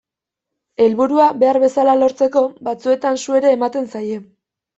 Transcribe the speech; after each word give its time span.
Helburua 0.85 1.27
behar 1.43 1.59
bezala 1.63 1.95
lortzeko, 1.99 2.43
batzuetan 2.69 3.21
su 3.25 3.37
ere 3.43 3.53
ematen 3.61 3.87
zaie. 3.95 4.19